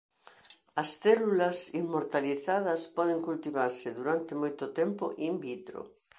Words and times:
As 0.81 0.89
células 1.03 1.57
inmortalizadas 1.81 2.81
poden 2.97 3.19
cultivarse 3.27 3.87
durante 3.99 4.33
moito 4.41 4.65
tempo 4.79 5.05
in 5.29 5.33
vitro. 5.47 5.79